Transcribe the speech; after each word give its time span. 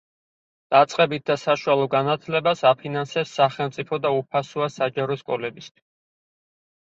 დაწყებით 0.75 1.25
და 1.31 1.35
საშუალო 1.41 1.83
განათლებას 1.95 2.63
აფინანსებს 2.69 3.35
სახელმწიფო 3.41 4.01
და 4.07 4.13
უფასოა 4.23 4.71
საჯარო 4.79 5.19
სკოლებისთვის. 5.21 5.85